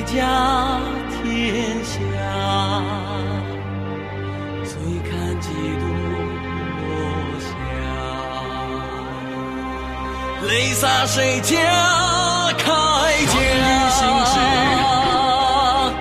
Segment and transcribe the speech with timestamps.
[0.00, 1.92] 谁家天下？
[4.64, 4.72] 醉
[5.04, 5.46] 看几
[5.78, 5.84] 度
[6.80, 6.88] 落
[7.38, 7.44] 霞。
[10.48, 11.52] 泪洒谁家
[12.56, 12.64] 铠
[13.26, 13.34] 甲？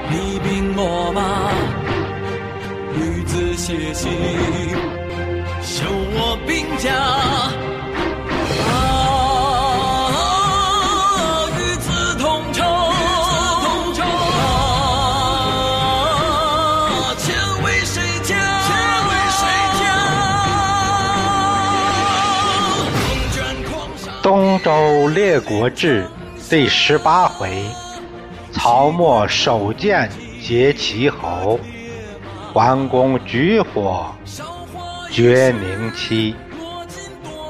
[0.10, 0.82] 你兵我
[1.14, 1.20] 马，
[2.96, 4.10] 女子写信，
[5.62, 5.84] 绣
[6.14, 6.88] 我兵甲。
[24.70, 26.08] 周列国志
[26.48, 27.66] 第十八回：
[28.52, 30.08] 曹沫手剑
[30.44, 31.60] 劫齐侯，
[32.54, 34.14] 桓公举火
[35.10, 36.36] 绝宁妻。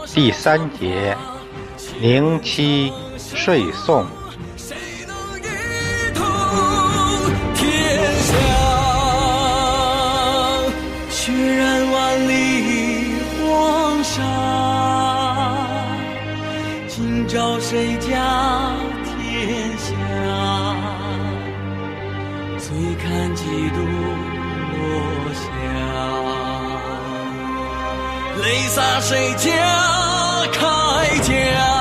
[0.05, 1.13] 第三节：
[1.99, 4.05] 宁妻睡宋。
[17.29, 18.73] 照谁家
[19.05, 19.93] 天下？
[22.57, 23.77] 醉看几度
[24.73, 24.81] 落
[25.35, 25.41] 霞。
[28.41, 29.47] 泪洒谁家
[30.51, 30.59] 铠
[31.21, 31.78] 甲？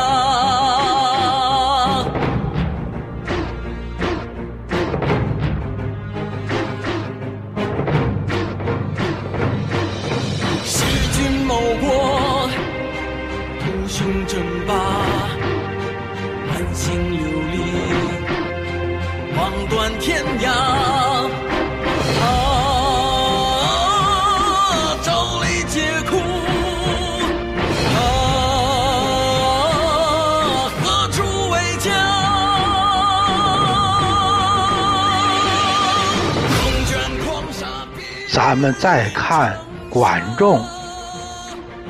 [38.30, 39.58] 咱们再看
[39.90, 40.64] 管仲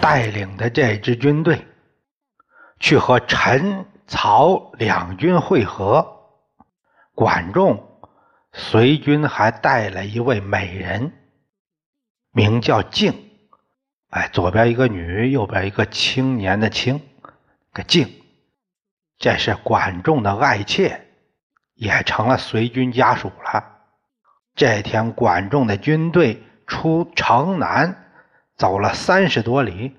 [0.01, 1.65] 带领的这支军队，
[2.81, 6.05] 去和陈、曹两军会合。
[7.15, 7.88] 管仲
[8.53, 11.13] 随军还带了一位美人，
[12.33, 13.31] 名叫静。
[14.11, 17.01] 哎，左边一个女，右边一个青年的青，
[17.73, 18.23] 个静，
[19.19, 21.07] 这是管仲的爱妾，
[21.75, 23.65] 也成了随军家属了。
[24.55, 28.11] 这天，管仲的军队出城南，
[28.57, 29.95] 走了三十多里，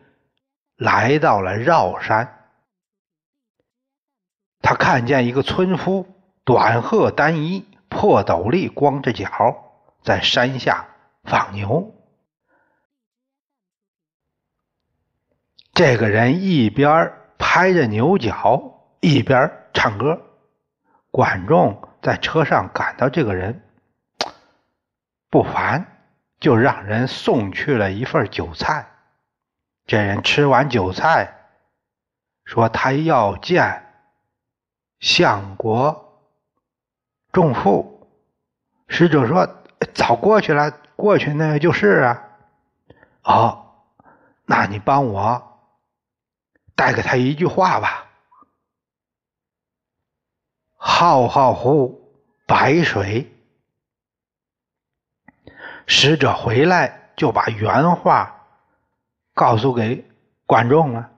[0.76, 2.50] 来到了绕山，
[4.62, 6.08] 他看见一个村夫。
[6.46, 9.74] 短褐单衣，破斗笠，光着脚，
[10.04, 10.88] 在山下
[11.24, 11.96] 放牛。
[15.74, 20.22] 这个人一边拍着牛角，一边唱歌。
[21.12, 23.64] 管仲在车上赶到这个人，
[25.30, 25.86] 不凡，
[26.40, 28.92] 就让人送去了一份酒菜。
[29.88, 31.34] 这人吃完酒菜，
[32.46, 33.86] 说他要见
[35.00, 36.09] 相国。
[37.32, 38.08] 重负，
[38.88, 39.48] 使者说
[39.94, 42.26] ：“早过去了，过去那就是啊。”
[43.24, 43.66] 哦，
[44.46, 45.60] 那你帮我
[46.76, 48.06] 带给他一句话吧。
[50.76, 52.14] 浩浩乎
[52.48, 53.32] 白水。
[55.86, 58.46] 使者回来就把原话
[59.34, 60.08] 告诉给
[60.46, 61.12] 观众了。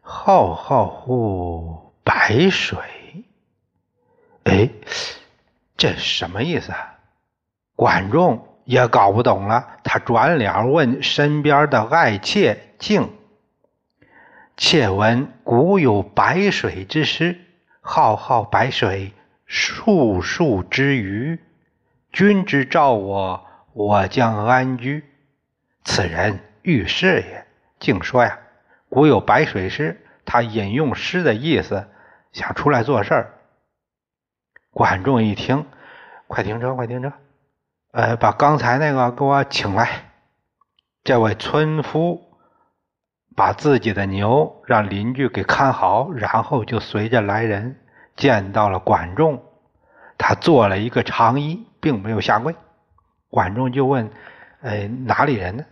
[0.00, 2.78] 浩浩乎白水。
[4.44, 4.70] 哎，
[5.76, 6.94] 这什么意思啊？
[7.76, 13.10] 管仲也搞不懂了，他转脸问身边的爱妾静
[14.56, 17.36] ：“妾闻古有白水之诗，
[17.80, 19.12] 浩浩白水，
[19.46, 21.40] 数数之鱼。
[22.12, 25.04] 君之召我，我将安居？
[25.84, 27.46] 此人遇事也。”
[27.80, 28.38] 静说呀
[28.88, 31.88] ：“古有白水诗，他引用诗的意思，
[32.32, 33.33] 想出来做事儿。”
[34.74, 35.66] 管仲一听，
[36.26, 37.12] 快停车，快停车！
[37.92, 40.10] 呃，把刚才那个给我请来。
[41.04, 42.20] 这位村夫
[43.36, 47.76] 把自己的牛让邻居给看好，然后就随着来人
[48.16, 49.44] 见到了管仲。
[50.18, 52.56] 他做了一个长揖，并没有下跪。
[53.28, 54.10] 管仲就问
[54.60, 55.64] ：“呃，哪里人呢？”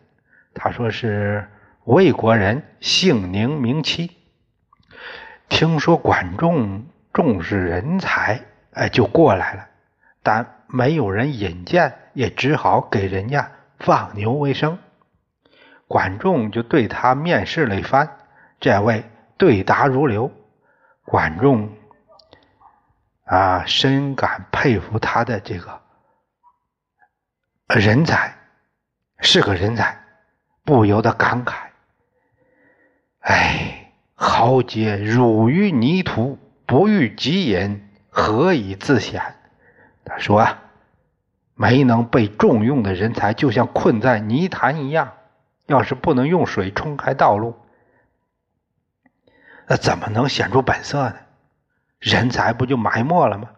[0.54, 1.50] 他说：“是
[1.84, 4.12] 魏国人，姓宁，名期。
[5.48, 8.40] 听说管仲重视人才。”
[8.72, 9.68] 哎，就过来了，
[10.22, 14.78] 但没有人引荐，也只好给人家放牛为生。
[15.86, 18.16] 管仲就对他面试了一番，
[18.60, 19.04] 这位
[19.36, 20.30] 对答如流。
[21.04, 21.70] 管仲
[23.24, 25.82] 啊，深感佩服他的这个
[27.66, 28.34] 人才，
[29.18, 30.02] 是个人才，
[30.64, 31.54] 不由得感慨
[33.20, 39.34] ：“哎，豪杰辱于泥土，不遇己隐，何以自显？”
[40.04, 40.62] 他说：“啊，
[41.54, 45.12] 没能被重用的人才，就像困在泥潭一样，
[45.66, 47.56] 要是不能用水冲开道路，
[49.66, 51.14] 那怎么能显出本色呢？
[52.00, 53.48] 人才不就埋没了吗？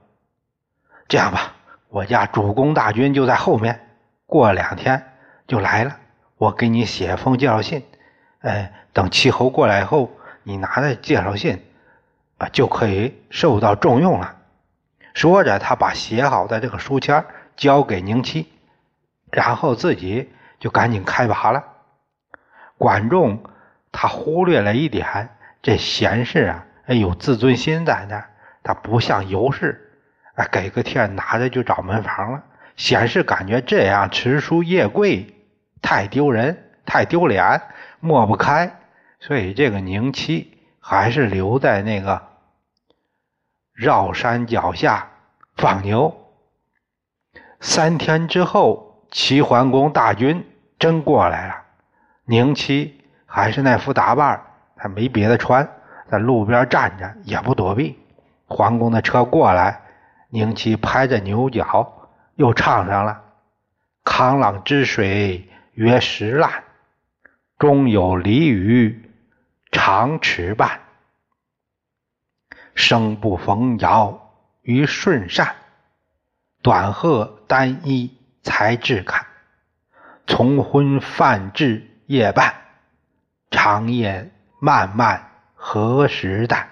[1.09, 1.55] 这样吧，
[1.89, 3.89] 我家主公大军就在后面，
[4.27, 5.12] 过两天
[5.47, 5.99] 就来了。
[6.37, 7.85] 我给你写封介绍信，
[8.41, 10.11] 哎，等齐侯过来以后，
[10.43, 11.65] 你拿着介绍信
[12.37, 14.37] 啊，就可以受到重用了。”
[15.14, 17.25] 说着，他把写好的这个书签
[17.56, 18.49] 交给宁七，
[19.31, 21.64] 然后自己就赶紧开拔了。
[22.76, 23.44] 管仲
[23.93, 25.31] 他忽略了一点，
[25.62, 28.26] 这贤士啊，有自尊心在那
[28.64, 29.93] 他不像尤氏，
[30.34, 32.43] 哎，给个帖拿着就找门房了。
[32.75, 35.32] 贤士感觉这样持书夜跪
[35.81, 37.62] 太丢人、太丢脸，
[38.00, 38.81] 抹不开，
[39.20, 42.33] 所以这个宁戚还是留在那个。
[43.75, 45.11] 绕山脚下
[45.56, 46.17] 放牛。
[47.59, 50.47] 三天之后，齐桓公大军
[50.79, 51.62] 真过来了。
[52.25, 54.41] 宁戚还是那副打扮，
[54.76, 55.69] 他没别的穿，
[56.09, 57.99] 在路边站着，也不躲避。
[58.47, 59.81] 桓公的车过来，
[60.29, 63.23] 宁戚拍着牛角，又唱上了
[64.05, 66.62] ：“康朗之水曰石烂，
[67.59, 69.11] 中有鲤鱼
[69.73, 70.81] 长尺半。”
[72.75, 74.32] 生不逢尧
[74.62, 75.55] 于舜善，
[76.62, 79.26] 短褐单衣才智看。
[80.26, 82.55] 从昏泛至夜半，
[83.50, 86.67] 长夜漫漫何时旦？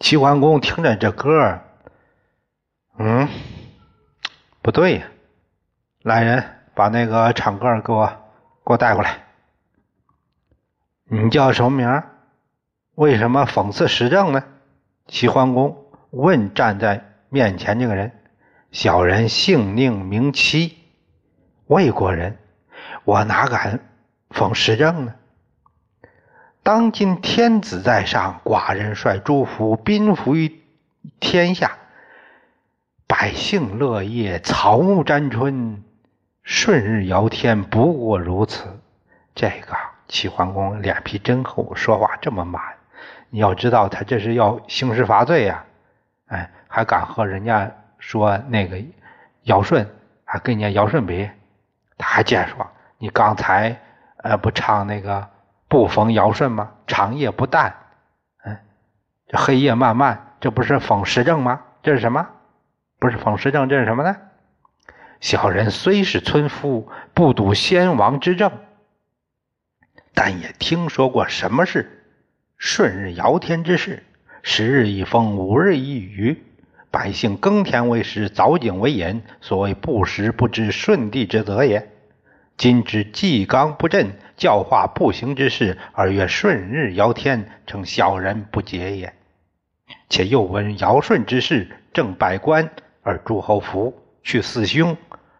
[0.00, 1.60] 齐桓公听着这歌
[2.98, 3.28] 嗯，
[4.62, 5.06] 不对呀！
[6.02, 6.44] 来人，
[6.74, 8.06] 把那个唱歌给我
[8.64, 9.24] 给我带过来。
[11.04, 12.17] 你叫什么名儿？
[12.98, 14.42] 为什么讽刺时政呢？
[15.06, 18.10] 齐桓公问站在面前这个人
[18.72, 20.76] ：“小人姓宁名戚，
[21.68, 22.38] 魏国人，
[23.04, 23.78] 我哪敢
[24.30, 25.14] 讽时政呢？
[26.64, 30.60] 当今天子在上，寡人率诸侯宾服于
[31.20, 31.78] 天下，
[33.06, 35.84] 百姓乐业，草木沾春，
[36.42, 38.80] 顺日尧天，不过如此。”
[39.36, 39.76] 这个
[40.08, 42.60] 齐桓公脸皮真厚，说话这么满。
[43.30, 45.64] 你要知道，他这是要刑事罚罪呀！
[46.28, 48.82] 哎，还敢和人家说那个
[49.42, 49.86] 尧舜，
[50.24, 51.28] 还跟人家尧舜比？
[51.98, 52.66] 他还接着说
[52.96, 53.76] ：“你刚才
[54.18, 55.28] 呃不唱那个
[55.68, 56.70] 不逢尧舜吗？
[56.86, 57.74] 长夜不淡，
[58.44, 58.56] 嗯，
[59.26, 61.60] 这黑夜漫漫，这不是讽时政吗？
[61.82, 62.28] 这是什么？
[62.98, 64.16] 不是讽时政，这是什么呢？
[65.20, 68.52] 小人虽是村夫，不睹先王之政，
[70.14, 71.94] 但也听说过什么是。”
[72.58, 74.02] 顺日尧天之事，
[74.42, 76.42] 十日一风，五日一雨，
[76.90, 81.88] 百姓耕田为食，凿井为饮，所谓不时不知舜帝之责也。
[82.56, 89.14] 今之纪纲不振，教化不行之事，而曰顺日尧天，称小人不解也。
[90.08, 92.68] 且又闻尧舜之事，正百官
[93.02, 94.96] 而诸侯服，去四凶，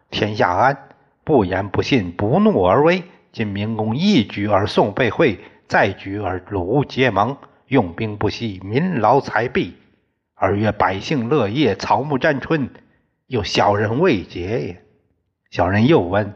[0.09, 0.87] 天下安。
[1.25, 3.03] 不言不信，不怒而威。
[3.33, 5.37] 今明公一举而宋被会。
[5.69, 9.75] 再举而鲁结盟，用兵不息，民劳财弊，
[10.33, 12.71] 而曰百姓乐业，草木沾春，
[13.27, 14.83] 又小人未解也。
[15.51, 16.33] 小人又问：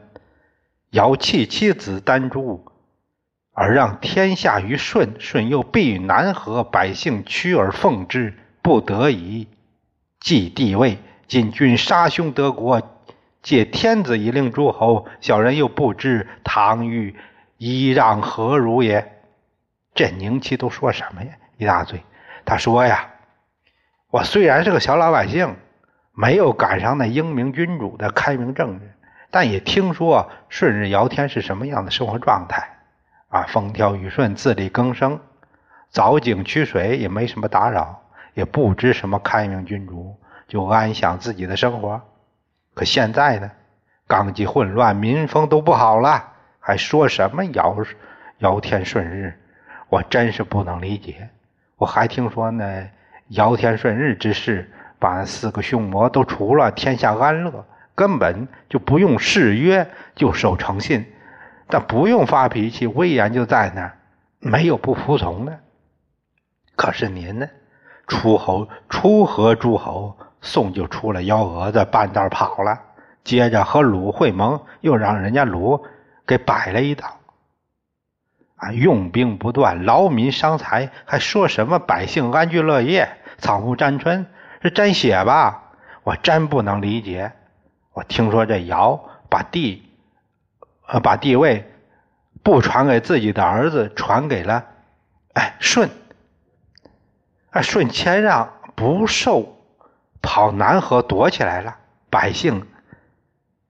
[0.91, 2.63] 尧弃妻子丹朱，
[3.53, 9.47] 而让天下于舜，舜又必于南河，百姓屈而奉之，不得已
[10.19, 10.99] 继帝位。
[11.27, 12.83] 今君杀兄得国，
[13.41, 17.15] 借天子以令诸侯，小人又不知唐虞
[17.57, 19.09] 依让何如也？
[19.93, 21.33] 这宁七都说什么呀？
[21.57, 22.03] 一大堆。
[22.45, 23.09] 他说呀
[24.09, 25.55] ：“我虽然是个小老百姓，
[26.11, 28.91] 没有赶上那英明君主的开明政治，
[29.31, 32.67] 但也听说顺日尧天是什么样的生活状态
[33.29, 35.19] 啊，风调雨顺，自力更生，
[35.91, 38.01] 凿井取水也没什么打扰，
[38.33, 42.01] 也不知什么开明君主，就安享自己的生活。
[42.73, 43.51] 可现在呢，
[44.07, 47.77] 纲纪混乱，民风都不好了，还说什么尧
[48.39, 49.39] 尧天顺日？”
[49.93, 51.29] 我真是不能理解，
[51.77, 52.89] 我还听说那，
[53.27, 61.05] 尧天顺日之事，把四个凶魔都除了，天下安乐，根本就不用誓约就守诚信，
[61.67, 63.95] 但不用发脾气，威严就在那儿，
[64.39, 65.59] 没有不服从的。
[66.75, 67.47] 可是您呢，
[68.07, 72.79] 出侯出河诸侯，宋就出了幺蛾子，半道跑了。
[73.23, 75.85] 接着和鲁会盟，又让人家鲁
[76.25, 77.19] 给摆了一道。
[78.71, 83.17] 用兵不断，劳民伤财，还说什么百姓安居乐业？
[83.39, 84.25] 草木沾春，
[84.61, 85.71] 是沾血吧？
[86.03, 87.31] 我真不能理解。
[87.93, 89.83] 我听说这尧把地，
[90.87, 91.71] 呃，把地位
[92.41, 94.65] 不传给自己的儿子，传给了
[95.33, 95.89] 哎舜。
[97.51, 99.57] 啊，舜谦让不受，
[100.21, 101.77] 跑南河躲起来了。
[102.09, 102.67] 百姓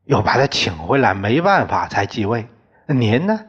[0.05, 2.47] 又把他请回来，没办法才继位。
[2.87, 3.39] 您呢？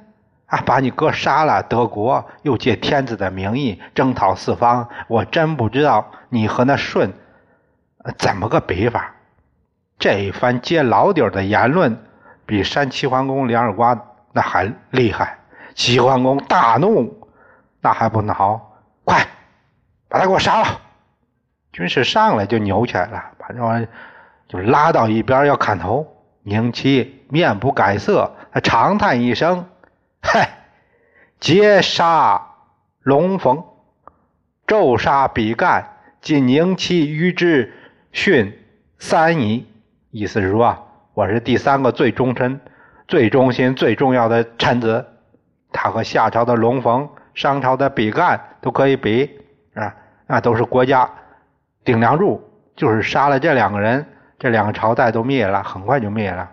[0.46, 4.88] 啊，把你哥杀了，德国又借天子的名义征讨四方。
[5.08, 7.12] 我真不知道你和那舜
[8.18, 9.14] 怎么个比法。
[9.98, 11.96] 这一番揭老底儿的言论，
[12.44, 13.98] 比扇齐桓公两耳瓜
[14.32, 15.38] 那还厉害。
[15.74, 17.28] 齐桓公大怒，
[17.80, 18.60] 那还不恼？
[19.04, 19.26] 快！
[20.08, 20.80] 把他给我杀了！
[21.72, 23.88] 军士上来就扭起来了，把这玩意
[24.46, 26.06] 就拉到一边要砍头。
[26.42, 29.66] 宁戚面不改色，他长叹一声
[30.26, 30.48] ：“嗨，
[31.38, 32.54] 劫杀
[33.02, 33.62] 龙逢，
[34.66, 37.74] 骤杀比干，今宁戚与之
[38.10, 38.58] 训
[38.98, 39.70] 三矣。”
[40.10, 42.58] 意思是说啊，我是第三个最忠臣、
[43.06, 45.06] 最忠心、最重要的臣子。
[45.70, 49.30] 他和夏朝的龙逢、商朝的比干都可以比
[49.74, 49.94] 啊。
[50.26, 51.08] 那都是国家
[51.84, 52.42] 顶梁柱，
[52.74, 54.06] 就是杀了这两个人，
[54.38, 56.50] 这两个朝代都灭了，很快就灭了。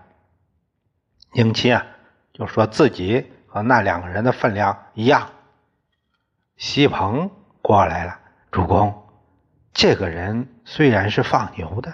[1.33, 1.85] 宁戚啊，
[2.33, 5.27] 就说自己和那两个人的分量一样。
[6.55, 7.29] 西鹏
[7.62, 8.17] 过来了，
[8.50, 9.05] 主公，
[9.74, 11.93] 这个人虽然是放牛的，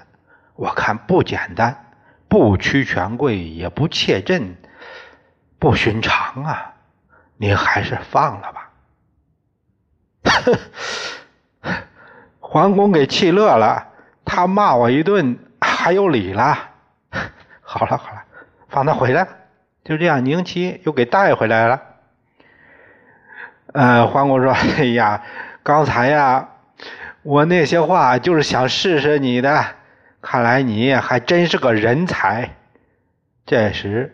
[0.53, 1.85] 我看不简单，
[2.27, 4.55] 不屈权贵，也不怯阵，
[5.57, 6.75] 不寻常啊，
[7.37, 8.71] 你还是放了吧。
[12.39, 13.87] 桓公给气乐了，
[14.23, 16.55] 他骂我一顿，还有理了。
[17.63, 18.23] 好了好了，
[18.69, 19.27] 放他回来。
[19.87, 21.81] 就这样，宁戚又给带回来了。
[23.73, 25.23] 呃，桓公说：“哎呀，
[25.63, 26.49] 刚才呀，
[27.23, 29.63] 我那些话就是想试试你的。
[30.21, 32.49] 看来你还真是个人才。”
[33.47, 34.13] 这时，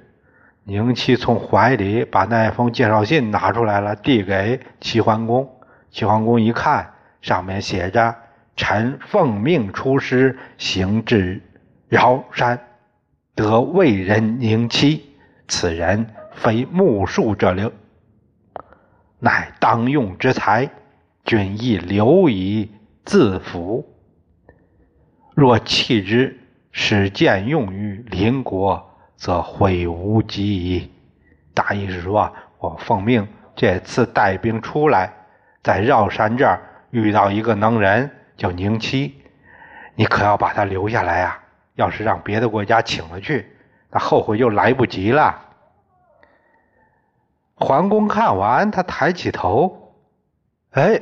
[0.64, 5.60] 宁戚从怀里把那封介绍信拿出来了，递给齐桓公。
[5.90, 8.16] 齐桓公一看，上面写着。
[8.56, 11.42] 臣奉命出师，行至
[11.90, 12.60] 尧山，
[13.34, 15.13] 得魏人宁戚。
[15.48, 17.72] 此人非木树者流，
[19.20, 20.70] 乃当用之才，
[21.26, 22.72] 君亦留以
[23.06, 23.88] 自辅。
[25.36, 26.40] 若弃之，
[26.72, 30.92] 使剑用于邻国，则悔无及矣。
[31.54, 35.14] 大意是说，我奉命这次带兵出来，
[35.62, 38.10] 在绕山这儿遇到一个能人。
[38.36, 39.14] 叫宁戚，
[39.94, 41.40] 你可要把他留下来呀！
[41.76, 43.53] 要是让别的国家请了去，
[43.94, 45.40] 他后悔就来不及了。
[47.54, 49.94] 桓公看完，他抬起头，
[50.72, 51.00] 哎，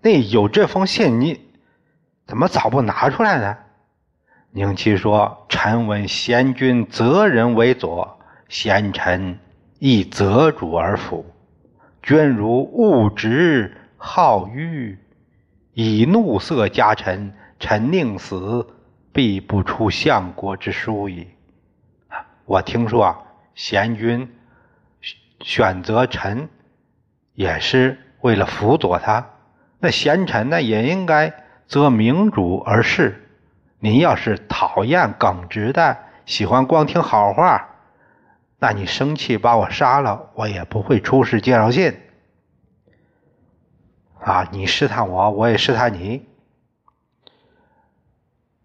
[0.00, 1.40] 那有这封信，你
[2.26, 3.56] 怎么早不拿出来呢？
[4.50, 9.38] 宁戚说：“臣闻贤君择人为左，贤臣
[9.78, 11.24] 亦择主而辅。
[12.02, 14.98] 君如误直好欲。”
[15.74, 18.66] 以怒色加臣，臣宁死，
[19.12, 21.28] 必不出相国之书矣。
[22.44, 23.22] 我听说啊，
[23.54, 24.34] 贤君
[25.40, 26.48] 选择臣，
[27.34, 29.30] 也是为了辅佐他。
[29.78, 31.32] 那贤臣呢，也应该
[31.66, 33.28] 择明主而事。
[33.78, 37.68] 您要是讨厌耿直的，喜欢光听好话，
[38.58, 41.98] 那你生气把我杀了，我也不会出示介绍信。
[44.20, 44.48] 啊！
[44.52, 46.24] 你试探我，我也试探你。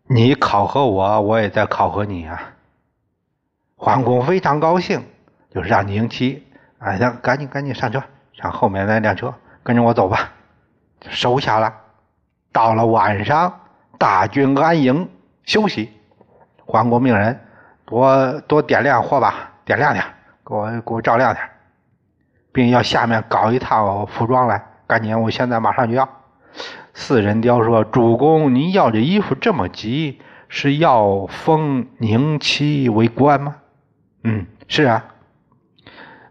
[0.04, 2.57] 你考核我，我也在考核你啊。
[3.78, 5.04] 桓公非常高兴，
[5.54, 6.44] 就让宁戚，
[6.80, 8.04] 哎，让赶紧赶紧上车，
[8.34, 10.32] 上后面那辆车，跟着我走吧。
[11.10, 11.72] 收下了。
[12.52, 13.60] 到了晚上，
[14.00, 15.08] 大军安营
[15.44, 15.94] 休息。
[16.66, 17.40] 桓公命人
[17.86, 20.04] 多多点亮火把，点亮点，
[20.44, 21.48] 给我给我照亮点，
[22.52, 24.62] 并要下面搞一套服装来。
[24.88, 26.10] 赶紧，我现在马上就要。
[26.96, 30.20] 四人雕说：“主公，您要这衣服这么急，
[30.50, 33.58] 是要封宁戚为官吗
[34.30, 35.06] ？”“嗯，是啊。”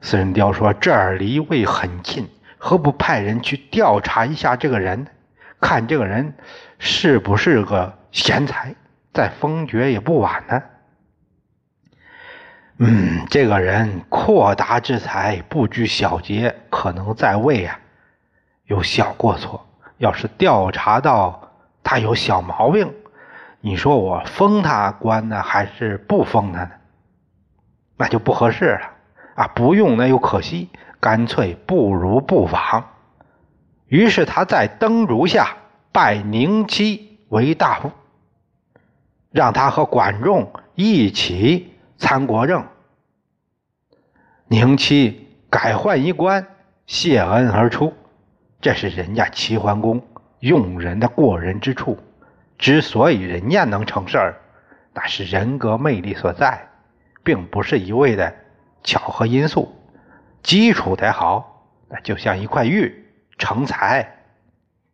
[0.03, 5.07] 四人雕说：“这儿离魏很近，何不派人去调查一下这个人，
[5.63, 6.35] 看这个人
[6.79, 8.75] 是不是个贤才，
[9.15, 10.63] 再封爵也不晚呢。
[12.79, 17.81] ”“嗯，这个人阔达之才，不拘小节，可能在位啊。”
[18.67, 22.93] 有小过错，要是调查到他有小毛病，
[23.61, 26.71] 你说我封他官呢，还是不封他呢？
[27.97, 28.91] 那就不合适了
[29.35, 29.49] 啊！
[29.49, 30.69] 不用那又可惜，
[31.01, 32.91] 干脆不如不访。
[33.87, 35.57] 于是他在灯烛下
[35.93, 37.93] 拜宁戚为大夫，
[39.31, 42.65] 让他和管仲一起参国政。
[44.49, 46.47] 宁戚改换衣冠，
[46.87, 47.95] 谢恩而出。
[48.61, 50.03] 这是人家齐桓公
[50.41, 51.99] 用人的过人之处。
[52.59, 54.35] 之所以人家能成事儿，
[54.95, 56.69] 那是人格魅力所在，
[57.27, 58.37] 并不是一味的
[58.85, 59.75] 巧合因素。
[60.45, 63.05] 基础得好，那就像一块玉。
[63.37, 64.23] 成才，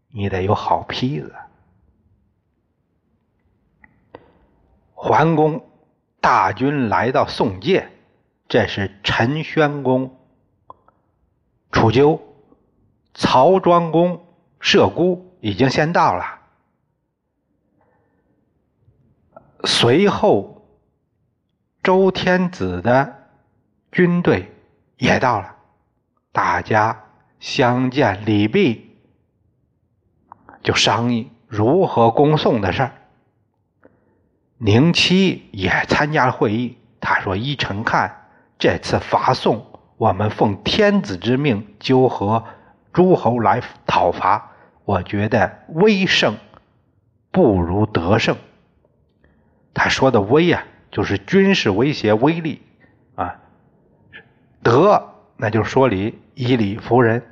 [0.09, 1.33] 你得有好坯子。
[4.95, 5.65] 桓公
[6.21, 7.89] 大军来到宋界，
[8.49, 10.17] 这是陈宣公
[11.71, 12.21] 楚鸠、
[13.15, 14.27] 曹庄公
[14.59, 16.41] 射孤已经先到了，
[19.65, 20.62] 随后
[21.83, 23.29] 周天子的
[23.91, 24.53] 军队
[24.97, 25.57] 也到了，
[26.33, 27.05] 大家。
[27.41, 28.97] 相见礼毕，
[30.63, 32.93] 就商议如何攻宋的事儿。
[34.59, 36.79] 宁戚也参加了会议。
[37.01, 38.29] 他说：“依臣看，
[38.61, 39.67] 这次伐宋，
[39.97, 42.45] 我们奉天子之命纠合
[42.93, 44.53] 诸侯来讨伐，
[44.85, 46.37] 我觉得威胜
[47.33, 48.37] 不如得胜。”
[49.75, 52.63] 他说的“威”啊，就是军事威胁威力
[53.17, 53.41] 啊
[54.63, 57.25] ；“德”那就是说理，以理服人。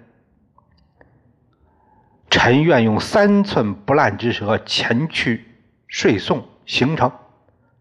[2.30, 5.46] 臣愿用三寸不烂之舌前去
[5.88, 7.12] 说宋行成，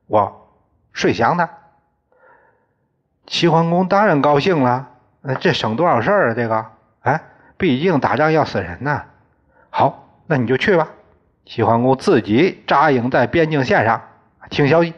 [0.08, 0.52] 我
[0.92, 1.50] 说降他。
[3.26, 4.90] 齐桓公当然高兴了，
[5.22, 6.34] 那这省多少事儿啊？
[6.34, 6.66] 这个，
[7.02, 7.22] 哎，
[7.58, 9.06] 毕竟打仗要死人呐。
[9.70, 10.90] 好，那你就去吧。
[11.46, 14.02] 齐桓公自己扎营在边境线上
[14.50, 14.94] 听消息。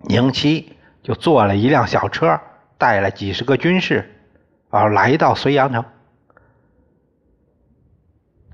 [0.00, 2.40] 宁戚就坐了一辆小车，
[2.78, 4.14] 带了几十个军士，
[4.70, 5.84] 啊，来到睢阳城。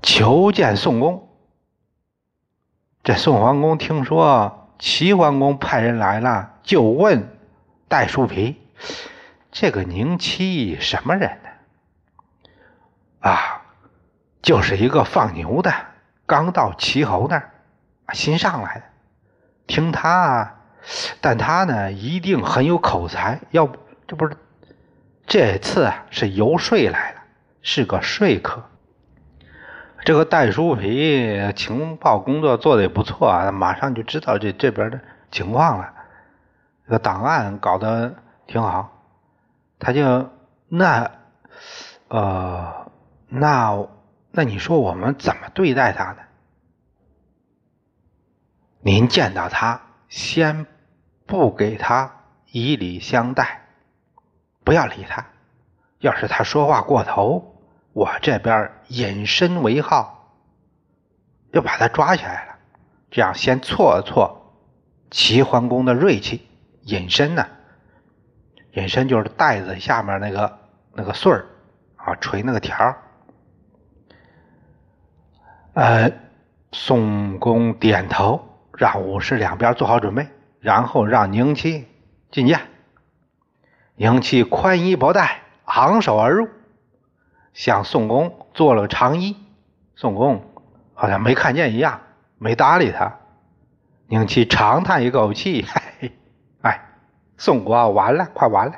[0.01, 1.29] 求见宋公。
[3.03, 7.37] 这宋桓公听说齐桓公派人来了，就问
[7.87, 8.61] 戴叔皮
[9.51, 11.49] ：“这个宁戚什么人呢？”
[13.29, 13.61] 啊，
[14.41, 15.73] 就是一个放牛的，
[16.25, 17.51] 刚到齐侯那儿，
[18.13, 18.83] 新上来的。
[19.67, 20.62] 听他，
[21.21, 23.39] 但他呢一定很有口才。
[23.51, 24.35] 要不，这不是
[25.25, 27.21] 这次啊是游说来了，
[27.61, 28.63] 是个说客。
[30.05, 34.99] 这个戴书皮情报工作做的也不错啊，马上就知道这这边的
[35.31, 35.93] 情况了。
[36.85, 38.13] 这个档案搞得
[38.45, 39.01] 挺好，
[39.79, 40.29] 他就
[40.67, 41.09] 那
[42.09, 42.91] 呃
[43.29, 43.87] 那
[44.31, 46.17] 那你说我们怎么对待他呢？
[48.81, 50.65] 您见到他先
[51.33, 52.11] 不给他
[52.51, 53.65] 以礼相待，
[54.63, 55.25] 不要理他。
[55.97, 57.57] 要是他说话过头。
[57.91, 60.37] 我这边隐身为号，
[61.49, 62.55] 要把他抓起来了，
[63.09, 64.53] 这样先挫挫
[65.09, 66.47] 齐桓公的锐气。
[66.83, 67.47] 隐身呢，
[68.73, 70.59] 隐身就是袋子下面那个
[70.93, 71.47] 那个穗儿
[71.95, 73.01] 啊，垂那个条儿。
[75.73, 76.11] 呃，
[76.71, 78.39] 宋公点头，
[78.77, 80.27] 让武士两边做好准备，
[80.63, 81.85] 然后让宁戚
[82.31, 82.61] 进见。
[83.95, 86.47] 宁戚宽衣博带，昂首而入。
[87.53, 89.35] 向宋公做了长揖，
[89.93, 90.41] 宋公
[90.93, 91.99] 好像没看见一样，
[92.37, 93.19] 没搭理他。
[94.07, 95.65] 宁戚长叹一口气
[96.63, 96.81] ：“哎，
[97.37, 98.73] 宋国完了，快完了。”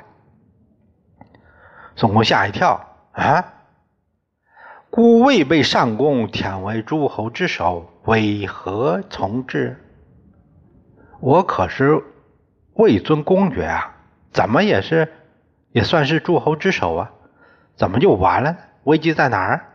[1.94, 3.44] 宋公吓一跳：“啊，
[4.90, 9.80] 孤未被上公舔为诸侯之首，为何从之？
[11.20, 12.02] 我可是
[12.74, 13.96] 位尊公爵啊，
[14.32, 15.12] 怎么也是
[15.72, 17.10] 也算是诸侯之首啊？
[17.74, 19.66] 怎么就完了呢？”危机在哪儿？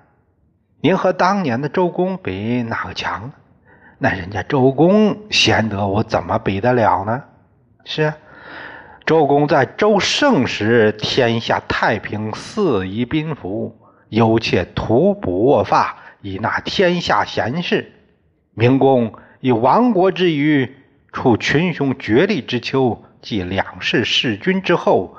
[0.80, 3.32] 您和当年的周公比哪个强？
[3.98, 7.24] 那人家周公贤德，我怎么比得了呢？
[7.84, 8.18] 是啊，
[9.06, 13.78] 周公在周盛时，天下太平，四夷宾服，
[14.10, 17.92] 有且徒补卧发，以纳天下贤士。
[18.54, 20.76] 明公以亡国之余，
[21.12, 25.18] 处群雄绝力之秋，继两世弑君之后，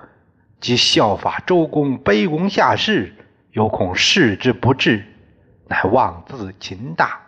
[0.60, 3.14] 即效法周公，卑躬下士。
[3.50, 5.04] 有恐事之不至，
[5.68, 7.20] 乃妄自秦大，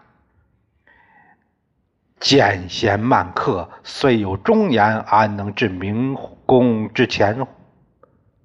[2.19, 7.47] 见贤慢客，虽有忠言，安能至明公之前？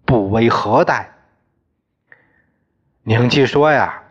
[0.04, 1.12] 不为何待？
[3.04, 4.04] 宁戚说呀，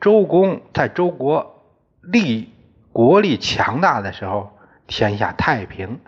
[0.00, 1.64] 周公在周国
[2.00, 2.52] 立
[2.92, 4.53] 国力强大的时候，
[4.86, 6.00] 天下太平，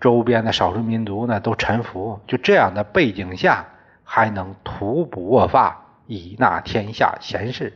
[0.00, 2.20] 周边的少数民族呢都臣服。
[2.26, 3.64] 就这样的背景下，
[4.02, 7.72] 还能徒补握发，以纳天下贤士。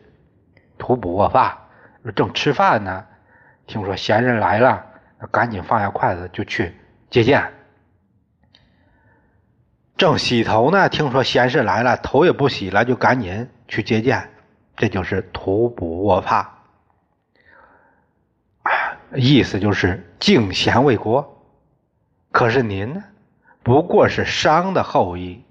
[0.78, 1.68] 徒补握发，
[2.14, 3.04] 正吃饭呢，
[3.66, 4.86] 听说闲人来了，
[5.30, 6.74] 赶紧放下筷子就去
[7.10, 7.52] 接见。
[9.96, 14.30] 正洗头呢，听说贤士来了，头也不洗了，就赶紧去接见。
[14.76, 16.57] 这就是徒补握发，
[19.14, 21.46] 意思就是敬贤为国。
[22.30, 23.02] 可是您呢，
[23.62, 25.44] 不过是商的后裔，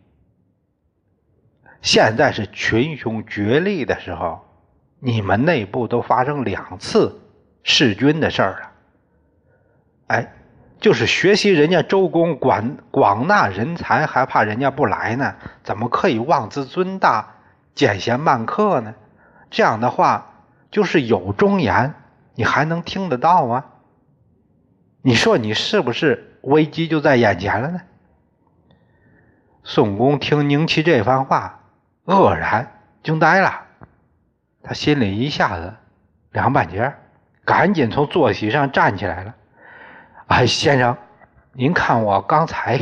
[1.82, 4.46] 现在是群雄角力的时候，
[5.00, 7.20] 你们内部都发生两次
[7.64, 8.72] 弑君的事儿了，
[10.08, 10.34] 哎。
[10.80, 15.34] 就是学习人家周公广广纳人才，还怕人家不来呢？
[15.64, 17.38] 怎么可以妄自尊大、
[17.74, 18.94] 简贤慢客呢？
[19.50, 21.96] 这样的话，就是有忠言，
[22.38, 23.66] 你还能听得到吗？
[25.02, 27.82] 你说你是不是危机就在眼前了呢？
[29.64, 31.64] 宋公听宁戚这番话，
[32.06, 33.66] 愕然惊呆了，
[34.62, 35.74] 他心里一下子
[36.32, 36.94] 凉半截，
[37.44, 39.34] 赶紧从坐席上站起来了。
[40.28, 40.96] 哎，先生，
[41.54, 42.80] 您看我刚才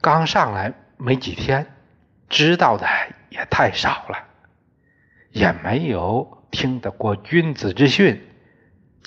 [0.00, 1.64] 刚上来没几天，
[2.28, 2.88] 知道的
[3.28, 4.18] 也太少了，
[5.30, 8.27] 也没有听得过君子之训，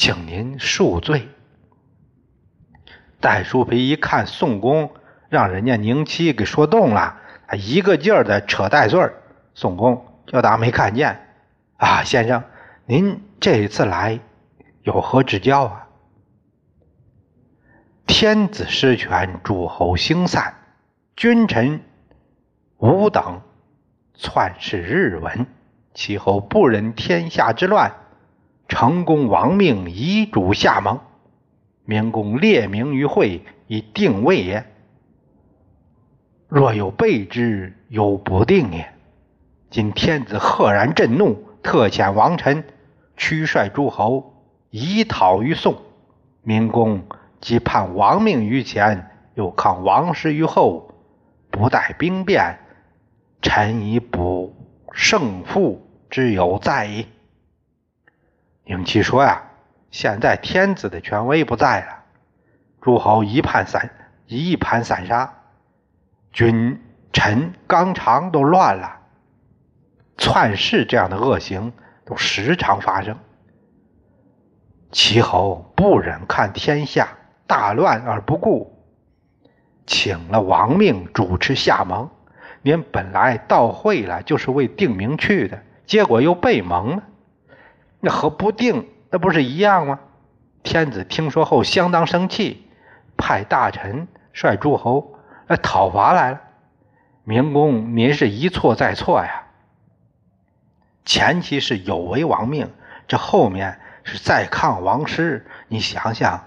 [0.02, 1.30] 请您恕罪。
[3.20, 4.90] 戴叔皮一看宋公
[5.30, 9.22] 让人家宁七给说动了，他一个劲儿的扯带罪儿，
[9.54, 11.28] 宋公就当没看见。
[11.78, 12.44] 啊，先生，
[12.88, 14.20] 您这一次来
[14.82, 15.88] 有何指教啊？
[18.08, 20.56] 天子失权，诸侯兴散，
[21.16, 21.80] 君臣
[22.78, 23.44] 吾等
[24.16, 25.46] 篡世日闻，
[25.94, 27.96] 其后不忍天下之乱，
[28.72, 31.02] 成功亡命，遗主下盟。
[31.84, 34.66] 明公列名于会，以定位也。
[36.48, 38.94] 若有备之，有不定也。
[39.70, 42.64] 今天子赫然震怒，特遣王臣
[43.18, 45.76] 驱率诸侯，以讨于宋。
[46.42, 47.04] 明公。
[47.42, 50.94] 既盼亡命于前，又抗王师于后，
[51.50, 52.58] 不待兵变，
[53.42, 54.56] 臣以补
[54.94, 57.06] 胜负之有在矣。
[58.64, 59.44] 宁戚说呀
[59.92, 62.04] ：“现在天子的权威不在了，
[62.82, 63.90] 诸侯一盘散，
[64.28, 65.34] 一盘散沙，
[66.32, 66.82] 君
[67.14, 69.00] 臣纲常都乱了，
[70.18, 71.74] 篡世这样的恶行
[72.06, 73.18] 都时常发生。
[74.92, 77.10] 齐侯不忍看天下。”
[77.48, 78.82] 大乱而不顾，
[79.86, 82.10] 请了王命主持下盟。
[82.62, 87.04] 您本来到会了，就是为定名去的，结果又被蒙了，
[88.02, 90.00] 那和不定那不是一样吗？
[90.64, 92.68] 天子听说后相当生气，
[93.18, 95.16] 派大臣率诸侯
[95.48, 96.42] 来讨伐来了。
[97.24, 99.48] 明公，您是一错再错呀！
[101.04, 102.72] 前期是有违王命，
[103.08, 106.44] 这后面是再抗王师，你想想。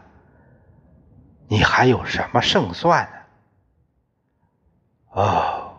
[1.48, 3.18] 你还有什么胜算呢？
[5.10, 5.74] 哦，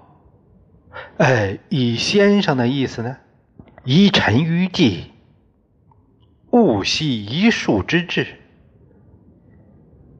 [1.17, 3.17] 哎，以先生的意思呢？
[3.83, 5.13] 依臣愚计，
[6.55, 8.25] 勿惜一术之志，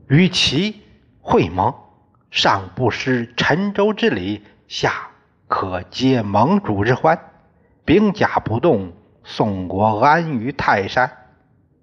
[0.09, 0.81] 与其
[1.21, 1.73] 会盟，
[2.29, 5.11] 上不失陈州之礼，下
[5.47, 7.17] 可接盟主之欢，
[7.85, 8.91] 兵甲不动，
[9.23, 11.09] 宋国安于泰山。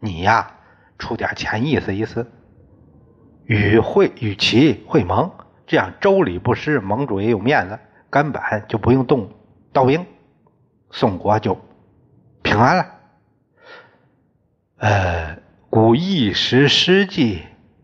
[0.01, 0.59] 你呀，
[0.99, 2.31] 出点钱意思意思。
[3.47, 5.31] 与会与其会盟，
[5.67, 7.79] 这样周礼不失，盟主也有面子，
[8.11, 9.31] 根本就不用动
[9.73, 10.05] 刀兵，
[10.91, 11.59] 宋国就
[12.43, 12.99] 平安了。
[14.83, 15.39] 呃，
[15.71, 17.43] 古一时失计，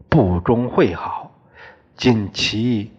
[0.08, 1.30] 不忠会好，
[1.94, 2.92] 今其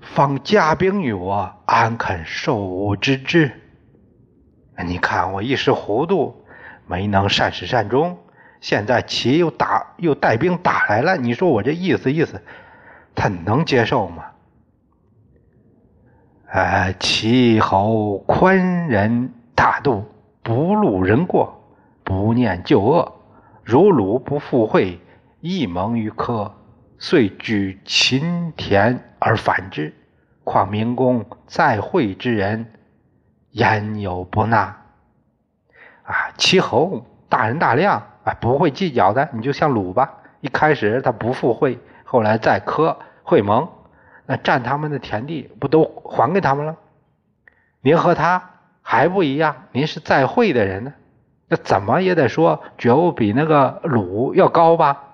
[0.00, 3.52] 方加兵于我，安肯受吾之之？
[4.84, 6.44] 你看我一时糊涂，
[6.88, 8.18] 没能善始善终。
[8.60, 12.42] 现在齐又打又带兵打来了，你说我这意思意思，
[13.14, 14.24] 他能接受吗？
[16.50, 20.04] 呃，齐侯宽仁大度，
[20.42, 21.57] 不路人过，
[22.08, 23.12] 不念旧恶，
[23.62, 24.98] 如鲁不复会，
[25.40, 26.54] 亦蒙于柯，
[26.98, 29.94] 遂举秦田而反之。
[30.42, 32.72] 况明公在会之人，
[33.50, 34.74] 焉有不纳？
[36.04, 38.02] 啊，齐侯大人大量。
[38.40, 43.68] 不会计较的，你就像鲁吧，一开始他不附会，后来再磕会盟，
[44.24, 46.76] 那占他们的田地不都还给他们了？
[47.82, 50.94] 您和他还不一样，您是在会的人呢，
[51.48, 55.04] 那怎么也得说觉悟比那个鲁要高吧？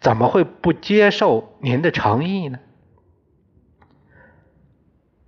[0.00, 2.58] 怎么会不接受您的诚意呢？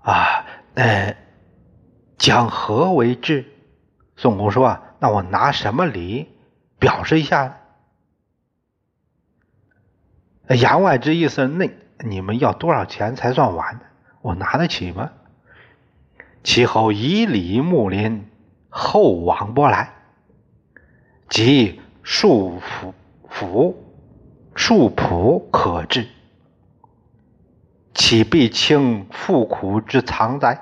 [0.00, 1.16] 啊，呃，
[2.18, 3.46] 讲和为质？
[4.16, 6.28] 宋公说：“那我拿什么礼
[6.78, 7.60] 表示一下？”
[10.50, 13.80] 言外之意是，那你们要多少钱才算完呢？
[14.20, 15.12] 我拿得起吗？
[16.42, 18.28] 其后以礼睦邻，
[18.76, 19.92] 后往波来，
[21.28, 22.92] 即数府
[23.28, 23.76] 府
[24.56, 26.08] 数仆可治，
[27.94, 30.60] 岂必轻富苦之藏哉？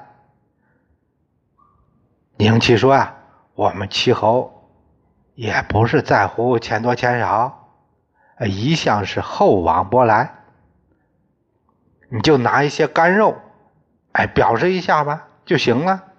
[2.37, 3.17] 宁七说啊，
[3.55, 4.69] 我们齐侯
[5.35, 7.71] 也不是在乎钱多钱少，
[8.41, 10.35] 一向是厚往薄来，
[12.11, 13.39] 你就拿一些干肉，
[14.13, 16.12] 哎，表示一下吧就行了，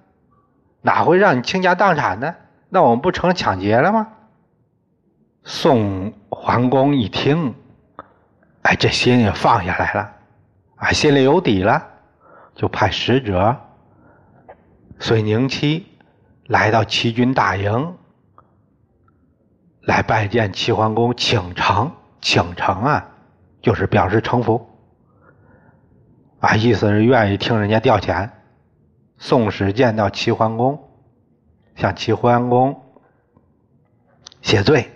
[0.84, 2.36] 哪会让你倾家荡产呢？
[2.70, 4.10] 那我们不成抢劫了吗？
[5.44, 7.54] 宋桓公一听，
[8.64, 10.14] 哎，这心也放下来了，
[10.76, 11.86] 啊，心里有底了，
[12.56, 13.56] 就派使者
[15.00, 15.88] 随宁戚
[16.48, 17.96] 来到齐军大营，
[19.82, 21.92] 来拜见齐桓公，请城，
[22.22, 23.06] 请城啊，
[23.62, 24.70] 就是表示臣服，
[26.40, 28.30] 啊，意思是愿意听人家调遣。
[29.26, 30.90] 宋史见到齐桓公，
[31.78, 32.84] 向齐桓公
[34.42, 34.92] 谢罪。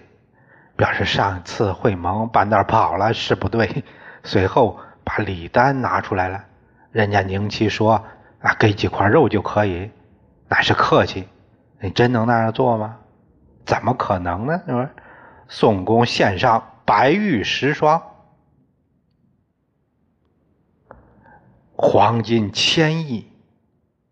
[0.75, 3.85] 表示上次会盟半道跑了是不对，
[4.25, 6.43] 随后把礼单拿出来了。
[6.91, 8.03] 人家宁戚说
[8.43, 9.89] ：“啊，给几块肉就可以，
[10.49, 11.29] 那是客气。
[11.79, 12.97] 你真能那样做吗？
[13.65, 14.61] 怎么可能呢？
[14.67, 14.89] 是吧？”
[15.47, 18.03] 宋公献上白玉十双，
[21.71, 23.31] 黄金千亿。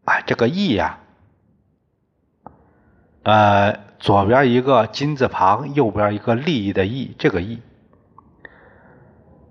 [0.06, 0.98] 啊，这个亿呀，
[3.24, 3.86] 呃。
[3.98, 7.60] 左边一个金字旁，右边一个利益的益，这个亿。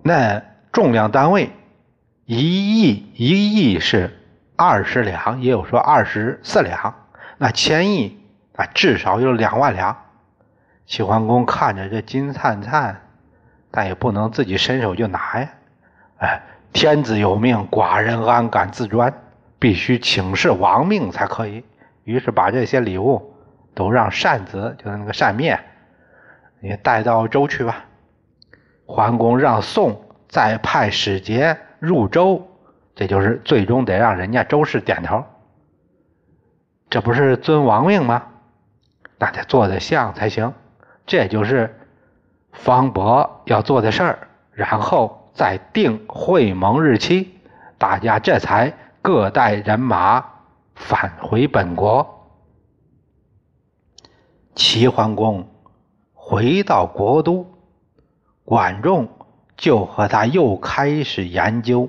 [0.02, 0.40] 那
[0.70, 1.50] 重量单位，
[2.24, 4.16] 一亿一亿是
[4.54, 6.94] 二十两，也有说二十四两。
[7.36, 8.20] 那千亿
[8.54, 9.96] 啊，至少有两万两。
[10.86, 13.00] 齐桓公看着这金灿灿，
[13.72, 15.48] 但也不能自己伸手就拿呀。
[16.18, 19.12] 哎，天子有命，寡人安敢自专？
[19.64, 21.64] 必须请示王命才可以。
[22.04, 23.30] 于是把这些礼物。
[23.76, 25.58] 都让扇子，就是那个扇面，
[26.60, 27.86] 你带到周去吧。
[28.86, 32.46] 桓公让宋再派使节入周，
[32.94, 35.24] 这就是最终得让人家周氏点头。
[36.88, 38.28] 这不是遵王命吗？
[39.18, 40.54] 那得做的像才行。
[41.04, 41.74] 这就是
[42.52, 47.40] 方伯要做的事儿，然后再定会盟日期，
[47.76, 48.72] 大家这才
[49.04, 50.24] 各带人马
[50.74, 52.26] 返回本国。
[54.54, 55.46] 齐桓公
[56.14, 57.46] 回到国都，
[58.46, 59.06] 管仲
[59.58, 61.86] 就和他又开始研究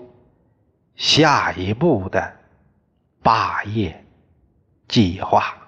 [0.97, 2.33] 下一步的
[3.23, 4.03] 霸业
[4.89, 5.64] 计划。